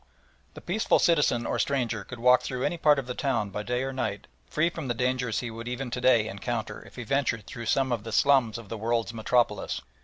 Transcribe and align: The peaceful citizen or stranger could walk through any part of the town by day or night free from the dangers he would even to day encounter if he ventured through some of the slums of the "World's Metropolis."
The 0.55 0.61
peaceful 0.61 0.97
citizen 0.97 1.45
or 1.45 1.59
stranger 1.59 2.03
could 2.03 2.17
walk 2.17 2.41
through 2.41 2.63
any 2.63 2.75
part 2.79 2.97
of 2.97 3.05
the 3.05 3.13
town 3.13 3.51
by 3.51 3.61
day 3.61 3.83
or 3.83 3.93
night 3.93 4.25
free 4.47 4.67
from 4.71 4.87
the 4.87 4.95
dangers 4.95 5.41
he 5.41 5.51
would 5.51 5.67
even 5.67 5.91
to 5.91 6.01
day 6.01 6.27
encounter 6.27 6.81
if 6.87 6.95
he 6.95 7.03
ventured 7.03 7.45
through 7.45 7.67
some 7.67 7.91
of 7.91 8.03
the 8.03 8.11
slums 8.11 8.57
of 8.57 8.67
the 8.67 8.79
"World's 8.79 9.13
Metropolis." 9.13 9.81